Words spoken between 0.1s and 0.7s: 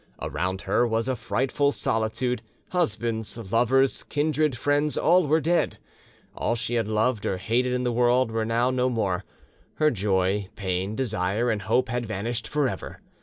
Around